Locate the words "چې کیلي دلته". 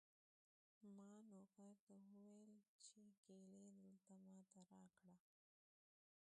2.85-4.11